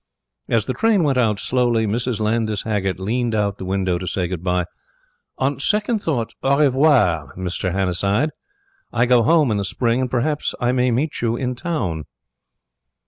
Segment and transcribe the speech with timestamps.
[0.49, 2.19] As the train went out slowly, Mrs.
[2.19, 4.65] Landys Haggert leaned out of the window to say goodbye:
[5.37, 7.71] "On second thoughts au revoir, Mr.
[7.71, 8.31] Hannasyde.
[8.91, 12.05] I go Home in the Spring, and perhaps I may meet you in Town."